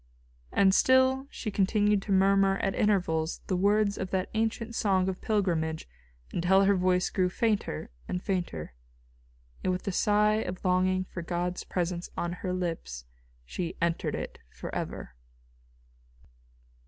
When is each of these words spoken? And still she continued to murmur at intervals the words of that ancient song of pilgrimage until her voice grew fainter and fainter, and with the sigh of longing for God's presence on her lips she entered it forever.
And 0.51 0.73
still 0.73 1.27
she 1.29 1.51
continued 1.51 2.01
to 2.01 2.11
murmur 2.11 2.57
at 2.57 2.73
intervals 2.73 3.41
the 3.45 3.55
words 3.55 3.99
of 3.99 4.09
that 4.09 4.31
ancient 4.33 4.73
song 4.73 5.07
of 5.07 5.21
pilgrimage 5.21 5.87
until 6.33 6.63
her 6.63 6.73
voice 6.75 7.11
grew 7.11 7.29
fainter 7.29 7.91
and 8.07 8.19
fainter, 8.19 8.73
and 9.63 9.71
with 9.71 9.83
the 9.83 9.91
sigh 9.91 10.41
of 10.41 10.65
longing 10.65 11.03
for 11.03 11.21
God's 11.21 11.63
presence 11.63 12.09
on 12.17 12.33
her 12.33 12.51
lips 12.51 13.05
she 13.45 13.77
entered 13.79 14.15
it 14.15 14.39
forever. 14.49 15.13